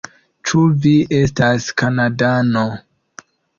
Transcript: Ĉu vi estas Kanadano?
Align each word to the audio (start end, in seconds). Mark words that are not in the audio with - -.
Ĉu 0.51 0.63
vi 0.85 0.93
estas 1.19 1.69
Kanadano? 1.83 2.67